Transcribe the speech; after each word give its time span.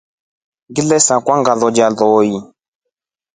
Ngile 0.69 0.97
saakwa 1.05 1.33
ngalolia 1.39 1.87
nloli. 1.91 2.37